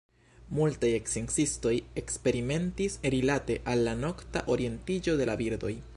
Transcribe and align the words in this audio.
Multaj 0.59 0.89
sciencistoj 1.09 1.73
eksperimentis 2.03 2.97
rilate 3.17 3.61
al 3.75 3.87
la 3.89 3.97
nokta 4.03 4.45
orientiĝo 4.55 5.19
de 5.21 5.29
la 5.33 5.41
birdoj. 5.45 5.77